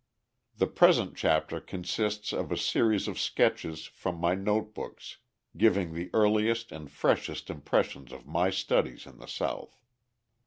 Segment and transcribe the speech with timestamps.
[0.57, 5.17] The present chapter consists of a series of sketches from my note books
[5.55, 9.77] giving the earliest and freshest impressions of my studies in the South.